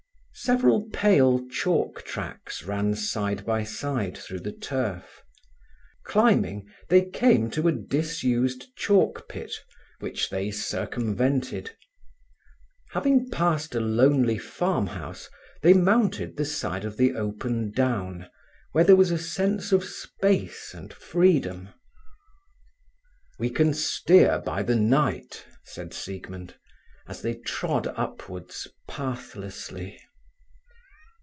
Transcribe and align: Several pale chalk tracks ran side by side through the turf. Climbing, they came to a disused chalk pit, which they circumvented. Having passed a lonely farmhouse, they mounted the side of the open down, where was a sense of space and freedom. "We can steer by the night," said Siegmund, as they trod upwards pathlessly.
Several 0.33 0.89
pale 0.91 1.47
chalk 1.49 2.03
tracks 2.03 2.63
ran 2.63 2.95
side 2.95 3.45
by 3.45 3.63
side 3.63 4.17
through 4.17 4.39
the 4.39 4.53
turf. 4.53 5.21
Climbing, 6.05 6.65
they 6.89 7.05
came 7.05 7.51
to 7.51 7.67
a 7.67 7.71
disused 7.71 8.75
chalk 8.75 9.27
pit, 9.29 9.51
which 9.99 10.29
they 10.31 10.49
circumvented. 10.49 11.75
Having 12.91 13.29
passed 13.29 13.75
a 13.75 13.79
lonely 13.79 14.39
farmhouse, 14.39 15.29
they 15.61 15.73
mounted 15.73 16.37
the 16.37 16.45
side 16.45 16.85
of 16.85 16.97
the 16.97 17.13
open 17.13 17.69
down, 17.69 18.27
where 18.71 18.95
was 18.95 19.11
a 19.11 19.19
sense 19.19 19.71
of 19.71 19.83
space 19.83 20.73
and 20.73 20.91
freedom. 20.91 21.69
"We 23.37 23.51
can 23.51 23.75
steer 23.75 24.39
by 24.43 24.63
the 24.63 24.77
night," 24.77 25.45
said 25.65 25.93
Siegmund, 25.93 26.55
as 27.05 27.21
they 27.21 27.35
trod 27.35 27.85
upwards 27.95 28.67
pathlessly. 28.87 29.99